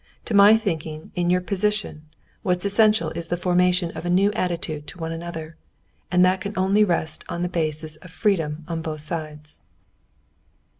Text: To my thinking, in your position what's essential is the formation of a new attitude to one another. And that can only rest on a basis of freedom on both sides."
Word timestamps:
To 0.25 0.33
my 0.33 0.57
thinking, 0.57 1.11
in 1.13 1.29
your 1.29 1.41
position 1.41 2.07
what's 2.41 2.65
essential 2.65 3.11
is 3.11 3.27
the 3.27 3.37
formation 3.37 3.91
of 3.91 4.03
a 4.03 4.09
new 4.09 4.31
attitude 4.31 4.87
to 4.87 4.97
one 4.97 5.11
another. 5.11 5.57
And 6.09 6.25
that 6.25 6.41
can 6.41 6.55
only 6.57 6.83
rest 6.83 7.23
on 7.29 7.45
a 7.45 7.47
basis 7.47 7.97
of 7.97 8.09
freedom 8.09 8.65
on 8.67 8.81
both 8.81 9.01
sides." 9.01 9.61